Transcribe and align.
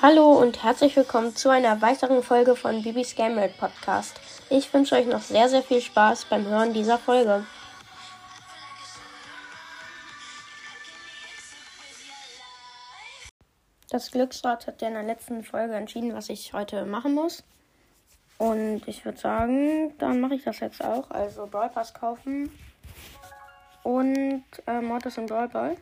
Hallo 0.00 0.32
und 0.32 0.64
herzlich 0.64 0.96
willkommen 0.96 1.36
zu 1.36 1.48
einer 1.48 1.80
weiteren 1.80 2.22
Folge 2.22 2.56
von 2.56 2.82
Bibis 2.82 3.14
Game 3.14 3.36
World 3.36 3.56
Podcast. 3.58 4.20
Ich 4.50 4.72
wünsche 4.72 4.96
euch 4.96 5.06
noch 5.06 5.20
sehr, 5.20 5.48
sehr 5.48 5.62
viel 5.62 5.80
Spaß 5.80 6.24
beim 6.24 6.46
Hören 6.46 6.72
dieser 6.72 6.98
Folge. 6.98 7.44
Das 13.90 14.10
Glücksrad 14.10 14.66
hat 14.66 14.82
ja 14.82 14.88
in 14.88 14.94
der 14.94 15.02
letzten 15.04 15.44
Folge 15.44 15.74
entschieden, 15.74 16.14
was 16.14 16.28
ich 16.30 16.52
heute 16.52 16.84
machen 16.84 17.14
muss. 17.14 17.44
Und 18.38 18.82
ich 18.86 19.04
würde 19.04 19.18
sagen, 19.18 19.96
dann 19.98 20.20
mache 20.20 20.34
ich 20.34 20.42
das 20.42 20.58
jetzt 20.60 20.82
auch. 20.82 21.10
Also 21.10 21.46
Brawl 21.46 21.68
Pass 21.68 21.94
kaufen 21.94 22.50
und 23.84 24.44
äh, 24.66 24.80
Mortis 24.80 25.18
und 25.18 25.26
Brawl 25.26 25.48
Ball. 25.48 25.76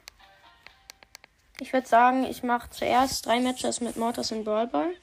Ich 1.61 1.75
würde 1.75 1.87
sagen, 1.87 2.25
ich 2.25 2.43
mache 2.43 2.71
zuerst 2.71 3.27
drei 3.27 3.39
Matches 3.39 3.83
mit 3.83 3.97
Mortis 3.97 4.33
und 4.33 4.45
Brawl 4.45 4.67
Ball. 4.67 4.95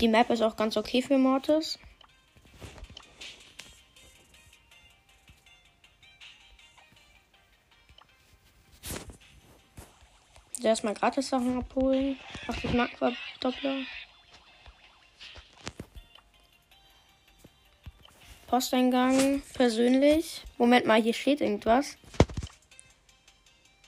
Die 0.00 0.08
Map 0.08 0.30
ist 0.30 0.40
auch 0.40 0.56
ganz 0.56 0.78
okay 0.78 1.02
für 1.02 1.18
Mortis. 1.18 1.78
Erstmal 10.62 10.94
gratis 10.94 11.28
Sachen 11.28 11.58
abholen. 11.58 12.18
80 12.48 12.72
Mark 12.72 12.92
Doppler. 13.40 13.82
Posteingang 18.46 19.42
persönlich. 19.52 20.44
Moment 20.56 20.86
mal, 20.86 21.02
hier 21.02 21.14
steht 21.14 21.42
irgendwas. 21.42 21.98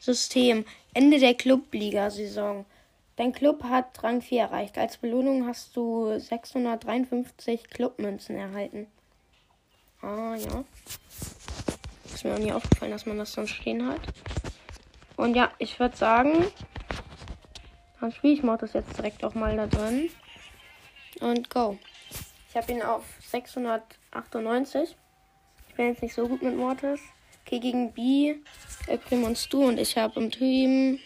System. 0.02 0.64
Ende 0.94 1.20
der 1.20 1.34
Clubliga-Saison. 1.34 2.66
Dein 3.14 3.32
Club 3.32 3.62
hat 3.62 4.02
Rang 4.02 4.20
4 4.20 4.42
erreicht. 4.42 4.76
Als 4.76 4.96
Belohnung 4.96 5.46
hast 5.46 5.76
du 5.76 6.18
653 6.18 7.70
Clubmünzen 7.70 8.36
erhalten. 8.36 8.88
Ah, 10.00 10.34
ja. 10.34 10.64
Ist 12.12 12.24
mir 12.24 12.34
auch 12.34 12.38
nie 12.38 12.52
aufgefallen, 12.52 12.90
dass 12.90 13.06
man 13.06 13.18
das 13.18 13.32
sonst 13.32 13.50
stehen 13.50 13.86
hat. 13.86 14.00
Und 15.16 15.36
ja, 15.36 15.52
ich 15.58 15.78
würde 15.78 15.96
sagen, 15.96 16.46
dann 18.00 18.10
spiele 18.10 18.34
ich 18.34 18.42
Mortis 18.42 18.72
jetzt 18.72 18.98
direkt 18.98 19.22
auch 19.22 19.34
mal 19.34 19.56
da 19.56 19.68
drin. 19.68 20.10
Und 21.20 21.48
go. 21.48 21.78
Ich 22.48 22.56
habe 22.56 22.72
ihn 22.72 22.82
auf 22.82 23.04
698. 23.30 24.96
Ich 25.68 25.74
bin 25.76 25.86
jetzt 25.86 26.02
nicht 26.02 26.14
so 26.14 26.26
gut 26.26 26.42
mit 26.42 26.56
Mortis. 26.56 27.00
Okay, 27.52 27.60
gegen 27.60 27.92
B, 27.92 28.34
äh, 28.86 29.14
und 29.14 29.36
Stu 29.36 29.66
und 29.66 29.78
ich 29.78 29.98
habe 29.98 30.18
im 30.18 30.30
Team 30.30 30.98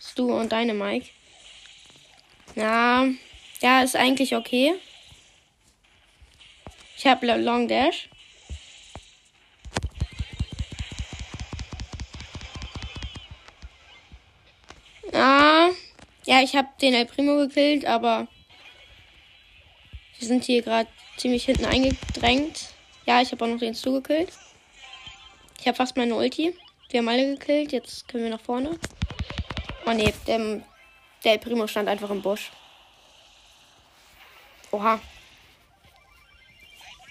Stu 0.00 0.32
und 0.32 0.50
Dynamike. 0.50 1.10
Ja, 2.56 3.06
ja, 3.60 3.82
ist 3.82 3.96
eigentlich 3.96 4.34
okay. 4.34 4.72
Ich 6.96 7.06
habe 7.06 7.36
Long 7.36 7.68
Dash. 7.68 8.08
Ah, 15.12 15.68
ja, 16.24 16.40
ich 16.40 16.56
habe 16.56 16.68
den 16.80 16.94
El 16.94 17.04
Primo 17.04 17.36
gekillt, 17.36 17.84
aber 17.84 18.26
wir 20.18 20.28
sind 20.28 20.44
hier 20.44 20.62
gerade 20.62 20.88
ziemlich 21.18 21.44
hinten 21.44 21.66
eingedrängt. 21.66 22.70
Ja, 23.04 23.20
ich 23.20 23.32
habe 23.32 23.44
auch 23.44 23.48
noch 23.48 23.58
den 23.58 23.74
Stu 23.74 24.00
gekillt. 24.00 24.30
Ich 25.60 25.66
habe 25.66 25.76
fast 25.76 25.98
meine 25.98 26.14
Ulti. 26.14 26.56
Wir 26.88 27.00
haben 27.00 27.08
alle 27.08 27.36
gekillt. 27.36 27.72
Jetzt 27.72 28.08
können 28.08 28.24
wir 28.24 28.30
nach 28.30 28.40
vorne. 28.40 28.78
Oh 29.84 29.92
ne, 29.92 30.12
der, 30.26 30.62
der 31.22 31.38
Primo 31.38 31.66
stand 31.66 31.86
einfach 31.86 32.08
im 32.08 32.22
Busch. 32.22 32.50
Oha. 34.70 34.98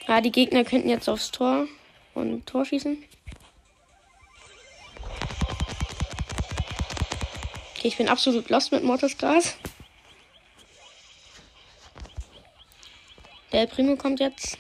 Ja, 0.07 0.19
die 0.21 0.31
Gegner 0.31 0.63
könnten 0.63 0.89
jetzt 0.89 1.07
aufs 1.07 1.29
Tor 1.29 1.67
und 2.15 2.47
Tor 2.47 2.65
schießen. 2.65 3.03
Okay, 7.75 7.87
ich 7.87 7.97
bin 7.97 8.09
absolut 8.09 8.49
lost 8.49 8.71
mit 8.71 8.83
Mortis 8.83 9.15
Gas. 9.15 9.57
Der 13.51 13.67
Primo 13.67 13.95
kommt 13.95 14.19
jetzt. 14.19 14.57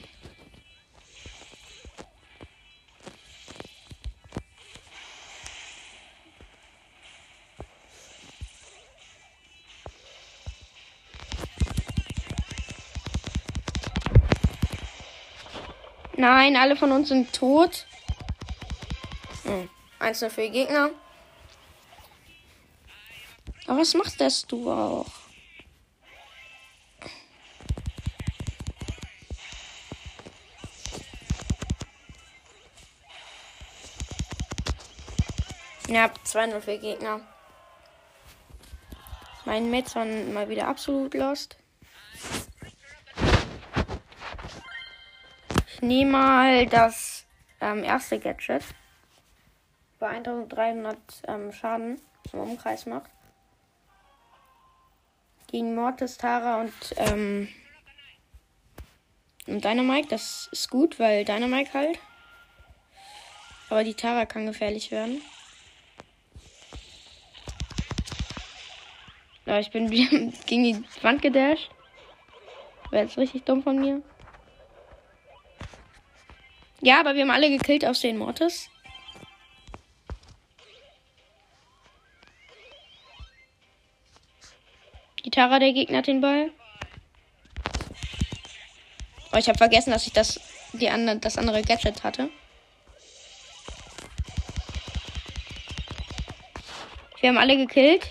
Nein, 16.19 16.57
alle 16.57 16.75
von 16.75 16.91
uns 16.91 17.07
sind 17.07 17.31
tot. 17.31 17.87
Hm. 19.43 19.69
Einzelne 19.99 20.29
für 20.29 20.41
die 20.41 20.49
Gegner. 20.49 20.89
Aber 23.67 23.79
was 23.79 23.93
machst 23.93 24.19
das 24.19 24.45
du 24.45 24.69
auch? 24.69 25.05
Ja, 35.87 36.11
2-0 36.25 36.59
für 36.59 36.77
Gegner. 36.79 37.21
Mein 39.45 39.71
Mates 39.71 39.95
waren 39.95 40.33
mal 40.33 40.49
wieder 40.49 40.67
absolut 40.67 41.13
lost. 41.13 41.55
Nehme 45.81 46.11
mal 46.11 46.65
das 46.65 47.25
ähm, 47.61 47.83
erste 47.83 48.19
Gadget. 48.19 48.63
Bei 49.97 50.09
1300 50.09 50.97
ähm, 51.27 51.51
Schaden 51.53 52.01
im 52.33 52.39
Umkreis 52.39 52.85
macht. 52.85 53.09
Gegen 55.47 55.75
Mortis, 55.75 56.17
Tara 56.17 56.61
und, 56.61 56.73
ähm, 56.97 57.47
und 59.47 59.63
Dynamite. 59.63 60.09
Das 60.09 60.49
ist 60.51 60.69
gut, 60.69 60.99
weil 60.99 61.23
Dynamite 61.23 61.73
halt. 61.73 61.99
Aber 63.69 63.83
die 63.83 63.93
Tara 63.93 64.25
kann 64.25 64.45
gefährlich 64.45 64.91
werden. 64.91 65.21
Ja, 69.45 69.59
ich 69.59 69.71
bin 69.71 69.89
gegen 70.45 70.63
die 70.63 70.83
Wand 71.01 71.21
gedasht. 71.21 71.71
Wäre 72.91 73.05
jetzt 73.05 73.17
richtig 73.17 73.45
dumm 73.45 73.63
von 73.63 73.79
mir. 73.79 74.01
Ja, 76.81 76.99
aber 77.01 77.15
wir 77.15 77.23
haben 77.23 77.31
alle 77.31 77.49
gekillt 77.49 77.85
aus 77.85 77.99
den 77.99 78.17
Mortis. 78.17 78.69
Die 85.25 85.29
Tara, 85.29 85.59
der 85.59 85.73
Gegner, 85.73 85.97
hat 85.97 86.07
den 86.07 86.21
Ball. 86.21 86.51
Oh, 89.33 89.37
ich 89.37 89.47
habe 89.47 89.57
vergessen, 89.57 89.91
dass 89.91 90.07
ich 90.07 90.13
das, 90.13 90.39
die 90.73 90.89
andere, 90.89 91.17
das 91.17 91.37
andere 91.37 91.61
Gadget 91.61 92.03
hatte. 92.03 92.29
Wir 97.19 97.29
haben 97.29 97.37
alle 97.37 97.57
gekillt. 97.57 98.09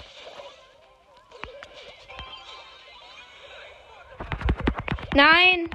Nein! 5.14 5.70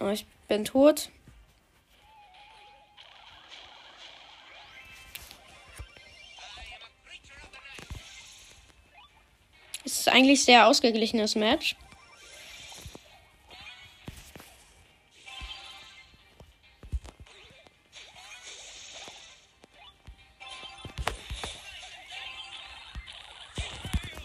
Oh, 0.00 0.08
ich 0.08 0.24
bin 0.46 0.64
tot. 0.64 1.10
Ist 10.06 10.12
eigentlich 10.12 10.44
sehr 10.44 10.66
ausgeglichenes 10.66 11.36
Match. 11.36 11.76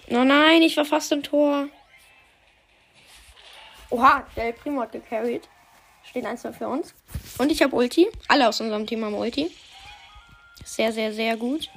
Oh 0.10 0.24
nein, 0.24 0.64
ich 0.64 0.76
war 0.78 0.86
fast 0.86 1.12
im 1.12 1.22
Tor. 1.22 1.68
Oha, 3.92 4.26
der 4.36 4.54
Primo 4.54 4.82
hat 4.82 4.94
gecarried. 4.94 5.48
Steht 6.04 6.26
eins 6.26 6.42
für 6.42 6.68
uns. 6.68 6.96
Und 7.38 7.52
ich 7.52 7.62
habe 7.62 7.76
Ulti. 7.76 8.08
Alle 8.28 8.48
aus 8.48 8.60
unserem 8.62 8.88
Team 8.88 9.06
haben 9.06 9.14
Ulti. 9.14 9.52
Sehr, 10.66 10.92
sehr, 10.92 11.14
sehr 11.14 11.38
gut. 11.38 11.70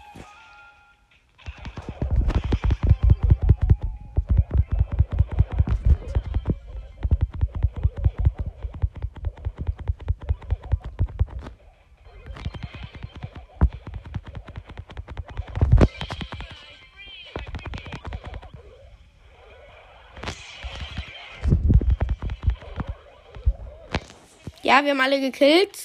Ja, 24.70 24.84
wir 24.84 24.93
haben 24.93 25.00
alle 25.00 25.20
gekillt. 25.20 25.76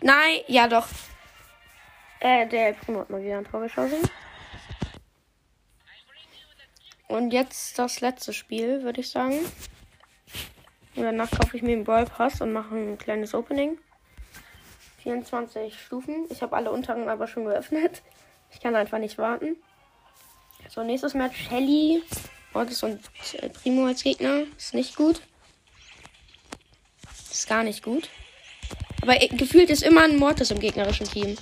Nein, 0.00 0.40
ja 0.48 0.66
doch. 0.66 0.88
Äh, 2.18 2.44
der 2.48 2.72
Primo 2.72 2.98
hat 2.98 3.10
mal 3.10 3.22
wieder 3.22 3.38
ein 3.38 3.44
Tor 3.44 3.60
geschossen. 3.60 4.00
Und 7.06 7.32
jetzt 7.32 7.78
das 7.78 8.00
letzte 8.00 8.32
Spiel, 8.32 8.82
würde 8.82 9.00
ich 9.00 9.08
sagen. 9.10 9.38
Und 10.96 11.04
danach 11.04 11.30
kaufe 11.30 11.56
ich 11.56 11.62
mir 11.62 11.76
den 11.76 11.84
Brawl 11.84 12.06
Pass 12.06 12.40
und 12.40 12.52
mache 12.52 12.74
ein 12.74 12.98
kleines 12.98 13.32
Opening. 13.32 13.78
24 15.04 15.80
Stufen. 15.80 16.26
Ich 16.30 16.42
habe 16.42 16.56
alle 16.56 16.72
unteren 16.72 17.08
aber 17.08 17.28
schon 17.28 17.44
geöffnet. 17.44 18.02
Ich 18.50 18.58
kann 18.58 18.74
einfach 18.74 18.98
nicht 18.98 19.18
warten. 19.18 19.54
So, 20.68 20.82
nächstes 20.82 21.14
Match 21.14 21.46
Shelly. 21.46 22.02
Mortis 22.52 22.82
und 22.82 23.00
Primo 23.62 23.86
als 23.86 24.02
Gegner. 24.02 24.46
Ist 24.56 24.74
nicht 24.74 24.96
gut. 24.96 25.22
Ist 27.38 27.48
gar 27.48 27.62
nicht 27.62 27.84
gut. 27.84 28.08
Aber 29.00 29.14
gefühlt 29.14 29.70
ist 29.70 29.84
immer 29.84 30.02
ein 30.02 30.16
Mortis 30.16 30.50
im 30.50 30.58
gegnerischen 30.58 31.06
Team. 31.06 31.36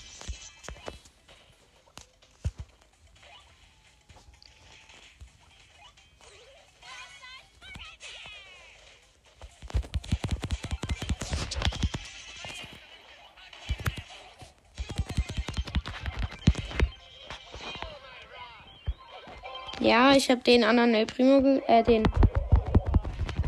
Ja, 19.81 20.13
ich 20.13 20.29
habe 20.29 20.43
den 20.43 20.63
anderen 20.63 20.95
El 20.95 21.07
Primo, 21.07 21.63
äh, 21.67 21.83
den. 21.83 22.03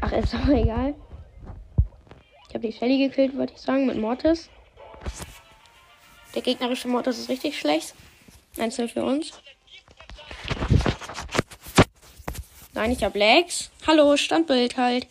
Ach, 0.01 0.13
ist 0.13 0.33
doch 0.33 0.49
egal. 0.49 0.95
Ich 2.49 2.55
habe 2.55 2.67
die 2.67 2.73
Shelly 2.73 2.97
gekillt, 2.97 3.37
wollte 3.37 3.53
ich 3.53 3.61
sagen, 3.61 3.87
mit 3.87 3.99
Mortis. 3.99 4.49
Der 6.35 6.41
gegnerische 6.41 6.89
Mortis 6.89 7.19
ist 7.19 7.29
richtig 7.29 7.59
schlecht. 7.59 7.95
Einzeln 8.59 8.89
für 8.89 9.05
uns. 9.05 9.33
Nein, 12.73 12.93
ich 12.93 13.05
habe 13.05 13.19
Lags. 13.19 13.71
Hallo, 13.87 14.17
Standbild 14.17 14.77
halt. 14.79 15.07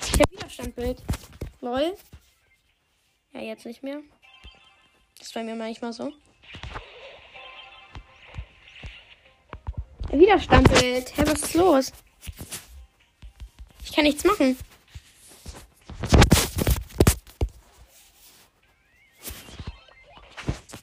Ich 0.00 0.20
habe 0.20 0.30
wieder 0.30 0.48
Standbild. 0.48 1.02
Lol. 1.60 1.96
Ja, 3.32 3.40
jetzt 3.40 3.66
nicht 3.66 3.82
mehr. 3.82 4.00
Das 5.18 5.34
war 5.34 5.42
mir 5.42 5.56
manchmal 5.56 5.92
so. 5.92 6.12
Widerstandbild. 10.10 11.16
Hä, 11.16 11.22
was 11.26 11.42
ist 11.42 11.54
los? 11.54 11.92
Kann 13.98 14.04
nichts 14.04 14.22
machen. 14.22 14.56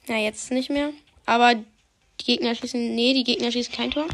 Ja, 0.10 0.18
jetzt 0.18 0.52
nicht 0.52 0.70
mehr. 0.70 0.92
Aber 1.26 1.56
die 1.56 2.26
Gegner 2.26 2.56
schießen. 2.56 2.94
Nee, 2.94 3.14
die 3.14 3.24
Gegner 3.24 3.54
schießen 3.54 3.74
kein 3.74 3.92
Tor. 3.92 4.06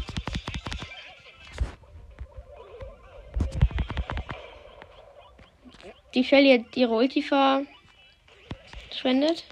Die 6.14 6.22
Shelly 6.22 6.60
hat 6.60 6.76
ihre 6.76 6.94
Ulti 6.94 7.24
verschwendet. 7.24 9.42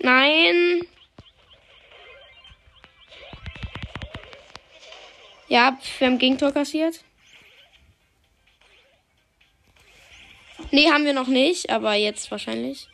Nein. 0.00 0.86
Ja, 5.48 5.78
wir 5.98 6.06
haben 6.06 6.18
Gegentor 6.18 6.52
kassiert. 6.52 7.04
Nee, 10.70 10.90
haben 10.90 11.04
wir 11.04 11.12
noch 11.12 11.28
nicht, 11.28 11.70
aber 11.70 11.94
jetzt 11.94 12.30
wahrscheinlich. 12.30 12.88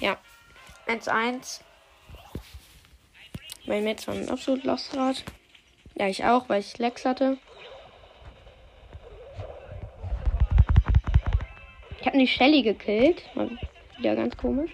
Ja. 0.00 0.18
1-1. 0.86 1.60
Mein 3.66 3.84
Metz 3.84 4.06
war 4.06 4.14
ein 4.14 4.28
absolut 4.28 4.64
lost 4.64 4.92
grad. 4.92 5.24
Ja, 5.94 6.08
ich 6.08 6.24
auch, 6.24 6.48
weil 6.48 6.60
ich 6.60 6.78
Lex 6.78 7.04
hatte. 7.04 7.38
Ich 12.00 12.06
habe 12.06 12.18
die 12.18 12.28
Shelly 12.28 12.62
gekillt. 12.62 13.22
Wieder 13.98 14.16
ganz 14.16 14.36
komisch. 14.36 14.70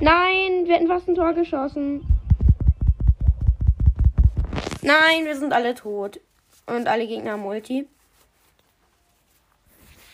Nein, 0.00 0.66
wir 0.66 0.74
hätten 0.74 0.88
fast 0.88 1.08
ein 1.08 1.14
Tor 1.14 1.32
geschossen. 1.32 2.06
Nein, 4.82 5.24
wir 5.24 5.36
sind 5.36 5.54
alle 5.54 5.74
tot. 5.74 6.20
Und 6.66 6.86
alle 6.86 7.06
Gegner 7.06 7.36
Multi. 7.36 7.88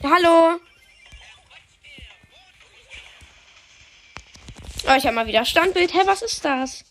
Hallo. 0.05 0.61
Oh, 4.89 4.95
ich 4.97 5.05
habe 5.05 5.13
mal 5.15 5.27
wieder 5.27 5.45
Standbild. 5.45 5.93
Hä, 5.93 6.01
was 6.07 6.23
ist 6.23 6.45
das? 6.45 6.85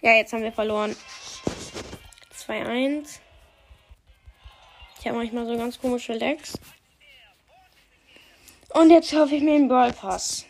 Ja, 0.00 0.12
jetzt 0.12 0.32
haben 0.32 0.42
wir 0.42 0.52
verloren. 0.52 0.96
2-1. 2.46 3.18
Ich 5.00 5.06
habe 5.06 5.18
manchmal 5.18 5.46
so 5.46 5.56
ganz 5.58 5.78
komische 5.78 6.14
Lags. 6.14 6.58
Und 8.74 8.90
jetzt 8.90 9.12
kaufe 9.12 9.36
ich 9.36 9.42
mir 9.42 9.52
den 9.52 9.68
Brawl 9.68 9.92
Pass. 9.92 10.46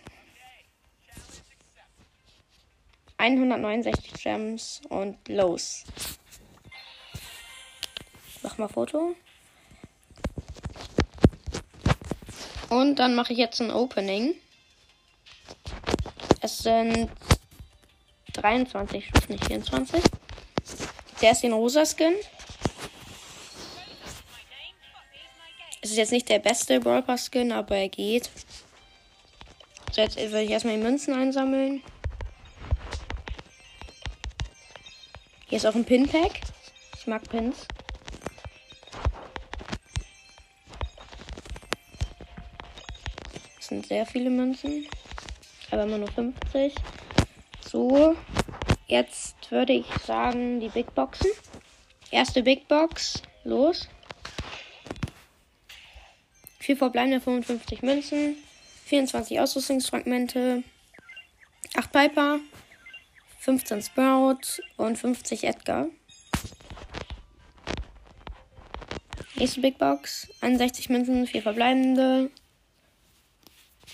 169 3.18 4.14
Gems 4.14 4.80
und 4.88 5.28
los. 5.28 5.84
Mach 8.42 8.56
mal 8.56 8.68
Foto. 8.68 9.14
Und 12.70 12.96
dann 12.96 13.14
mache 13.14 13.34
ich 13.34 13.38
jetzt 13.38 13.60
ein 13.60 13.70
Opening. 13.70 14.34
Es 16.40 16.58
sind 16.58 17.10
23 18.32 19.06
Stufen, 19.06 19.32
nicht 19.32 19.44
24. 19.44 20.02
Der 21.20 21.32
ist 21.32 21.42
den 21.42 21.52
rosa 21.52 21.84
Skin. 21.84 22.14
Es 25.84 25.90
ist 25.90 25.98
jetzt 25.98 26.12
nicht 26.12 26.30
der 26.30 26.38
beste 26.38 26.80
Brawl 26.80 27.02
Pass 27.02 27.28
Skin, 27.30 27.52
aber 27.52 27.76
er 27.76 27.90
geht. 27.90 28.30
So, 29.92 30.00
jetzt 30.00 30.16
würde 30.16 30.40
ich 30.40 30.50
erstmal 30.50 30.78
die 30.78 30.82
Münzen 30.82 31.12
einsammeln. 31.12 31.82
Hier 35.46 35.58
ist 35.58 35.66
auch 35.66 35.74
ein 35.74 35.84
Pin 35.84 36.08
Pack. 36.08 36.40
Ich 36.96 37.06
mag 37.06 37.28
Pins. 37.28 37.66
Das 43.58 43.66
sind 43.66 43.86
sehr 43.86 44.06
viele 44.06 44.30
Münzen. 44.30 44.86
Aber 45.70 45.82
immer 45.82 45.98
nur 45.98 46.10
50. 46.10 46.74
So. 47.60 48.16
Jetzt 48.86 49.50
würde 49.50 49.74
ich 49.74 49.86
sagen, 50.06 50.60
die 50.60 50.70
Big 50.70 50.94
Boxen. 50.94 51.30
Erste 52.10 52.42
Big 52.42 52.68
Box. 52.68 53.20
Los. 53.44 53.86
Vier 56.64 56.78
verbleibende 56.78 57.20
55 57.20 57.82
Münzen. 57.82 58.36
24 58.86 59.38
Ausrüstungsfragmente. 59.38 60.62
8 61.76 61.92
Piper. 61.92 62.40
15 63.40 63.82
Sprout 63.82 64.62
und 64.78 64.96
50 64.96 65.44
Edgar. 65.44 65.88
Nächste 69.34 69.60
Big 69.60 69.76
Box. 69.76 70.26
61 70.40 70.88
Münzen, 70.88 71.26
4 71.26 71.42
verbleibende. 71.42 72.30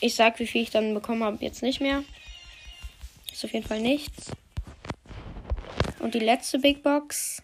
Ich 0.01 0.15
sag, 0.15 0.39
wie 0.39 0.47
viel 0.47 0.63
ich 0.63 0.71
dann 0.71 0.95
bekommen 0.95 1.25
habe, 1.25 1.45
jetzt 1.45 1.65
nicht 1.65 1.81
mehr. 1.81 2.05
Ist 3.33 3.45
auf 3.45 3.53
jeden 3.53 3.67
Fall 3.67 3.81
nichts. 3.81 4.31
Und 5.99 6.15
die 6.15 6.21
letzte 6.21 6.61
Big 6.61 6.85
Box. 6.85 7.43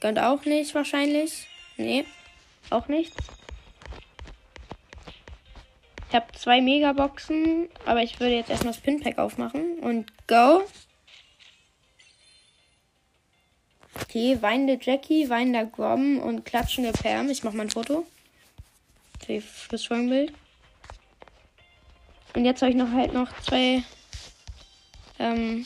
Gönnt 0.00 0.18
auch 0.18 0.46
nicht 0.46 0.74
wahrscheinlich. 0.74 1.48
Nee, 1.76 2.06
auch 2.70 2.88
nichts. 2.88 3.41
Ich 6.12 6.16
habe 6.16 6.30
zwei 6.32 6.60
Megaboxen, 6.60 7.70
aber 7.86 8.02
ich 8.02 8.20
würde 8.20 8.34
jetzt 8.34 8.50
erstmal 8.50 8.74
das 8.74 8.82
Pinpack 8.82 9.16
aufmachen. 9.16 9.78
Und 9.78 10.12
go. 10.28 10.62
Okay, 13.98 14.36
weinende 14.42 14.78
Jackie, 14.78 15.30
weinender 15.30 15.64
Grom 15.64 16.18
und 16.18 16.44
klatschende 16.44 16.92
Pam. 16.92 17.30
Ich 17.30 17.44
mache 17.44 17.56
mal 17.56 17.62
ein 17.62 17.70
Foto. 17.70 18.06
Okay, 19.22 19.40
fürs 19.40 19.86
Folgenbild. 19.86 20.34
Und 22.34 22.44
jetzt 22.44 22.60
habe 22.60 22.72
ich 22.72 22.76
noch 22.76 22.92
halt 22.92 23.14
noch 23.14 23.30
zwei 23.40 23.82
ähm, 25.18 25.64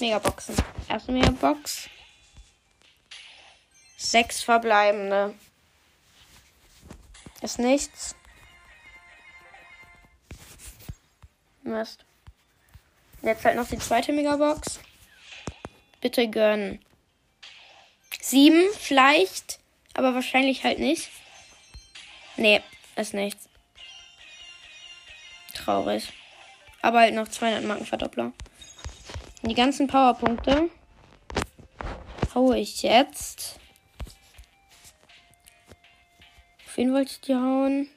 Megaboxen. 0.00 0.54
Erste 0.90 1.12
Megabox. 1.12 1.88
Sechs 3.96 4.42
verbleibende. 4.42 5.32
Ist 7.40 7.58
nichts. 7.58 8.14
Mist. 11.62 12.04
Jetzt 13.22 13.44
halt 13.44 13.56
noch 13.56 13.68
die 13.68 13.78
zweite 13.78 14.12
Megabox. 14.12 14.80
Bitte 16.00 16.28
gönnen. 16.28 16.80
Sieben, 18.20 18.62
vielleicht, 18.78 19.58
aber 19.94 20.14
wahrscheinlich 20.14 20.64
halt 20.64 20.78
nicht. 20.78 21.10
Nee, 22.36 22.62
ist 22.96 23.14
nichts. 23.14 23.48
Traurig. 25.54 26.12
Aber 26.82 27.00
halt 27.00 27.14
noch 27.14 27.26
200 27.26 27.64
Markenverdoppler. 27.64 28.32
Die 29.42 29.54
ganzen 29.54 29.86
Powerpunkte 29.86 30.70
haue 32.34 32.58
ich 32.58 32.82
jetzt. 32.82 33.58
Auf 36.66 36.76
wen 36.76 36.92
wollte 36.92 37.12
ich 37.12 37.20
die 37.20 37.34
hauen? 37.34 37.88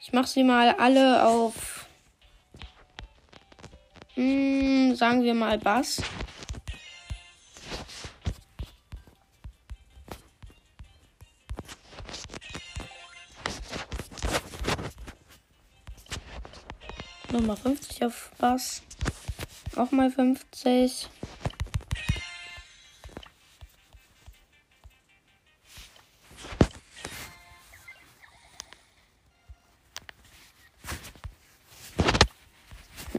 Ich 0.00 0.12
mache 0.12 0.26
sie 0.26 0.42
mal 0.42 0.74
alle 0.78 1.26
auf. 1.26 1.86
Hm, 4.14 4.94
sagen 4.96 5.22
wir 5.22 5.34
mal 5.34 5.58
Bass. 5.58 6.02
Nochmal 17.30 17.56
50 17.56 18.04
auf 18.04 18.30
Bass. 18.38 18.82
Auch 19.76 19.90
mal 19.90 20.10
50. 20.10 21.08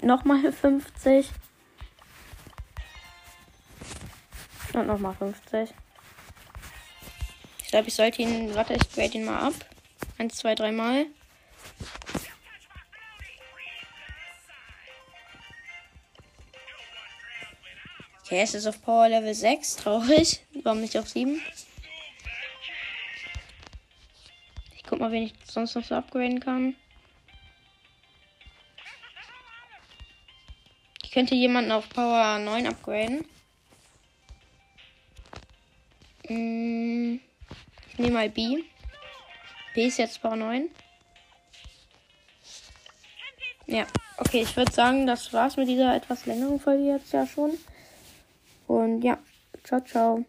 Nochmal 0.01 0.51
50. 0.51 1.29
Und 4.73 4.87
nochmal 4.87 5.15
50. 5.15 5.69
Ich 7.63 7.67
glaube, 7.67 7.87
ich 7.87 7.93
sollte 7.93 8.21
ihn. 8.21 8.55
Warte, 8.55 8.73
ich 8.73 8.91
grade 8.91 9.13
ihn 9.13 9.25
mal 9.25 9.47
ab. 9.47 9.53
Eins, 10.17 10.37
zwei, 10.37 10.55
dreimal. 10.55 11.05
Okay, 18.21 18.41
es 18.41 18.53
ist 18.53 18.67
auf 18.67 18.81
Power 18.81 19.09
Level 19.09 19.33
6. 19.33 19.77
Traurig. 19.77 20.45
Warum 20.63 20.81
nicht 20.81 20.97
auf 20.97 21.09
7? 21.09 21.41
Ich 24.75 24.83
guck 24.83 24.99
mal, 24.99 25.11
wen 25.11 25.23
ich 25.23 25.33
sonst 25.45 25.75
noch 25.75 25.83
so 25.83 25.95
upgraden 25.95 26.39
kann. 26.39 26.75
Könnte 31.19 31.35
jemanden 31.35 31.73
auf 31.73 31.89
Power 31.89 32.39
9 32.39 32.67
upgraden. 32.67 33.25
Hm, 36.27 37.19
ich 37.91 37.99
nehme 37.99 38.13
mal 38.13 38.29
B. 38.29 38.63
B 39.75 39.87
ist 39.87 39.97
jetzt 39.97 40.21
Power 40.21 40.37
9. 40.37 40.69
Ja, 43.67 43.85
okay, 44.15 44.43
ich 44.43 44.55
würde 44.55 44.71
sagen, 44.71 45.05
das 45.07 45.33
war's 45.33 45.57
mit 45.57 45.67
dieser 45.67 45.93
etwas 45.93 46.25
längeren 46.25 46.57
Folge 46.57 46.85
jetzt 46.85 47.11
ja 47.11 47.27
schon. 47.27 47.51
Und 48.67 49.01
ja, 49.01 49.17
ciao, 49.65 49.81
ciao. 49.81 50.23